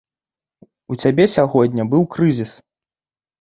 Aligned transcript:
У 0.95 0.97
цябе 1.03 1.27
сягоння 1.35 1.85
быў 1.93 2.03
крызіс. 2.17 2.51